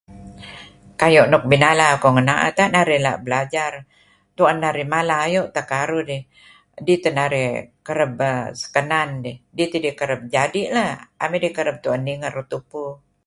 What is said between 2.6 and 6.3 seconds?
narih la' belajar tu'en narih mala ayu' teh karuh dih,